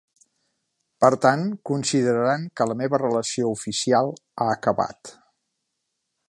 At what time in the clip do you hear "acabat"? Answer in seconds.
4.55-5.15